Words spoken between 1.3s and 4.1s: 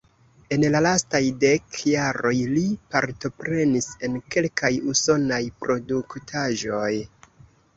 dek jaroj li partoprenis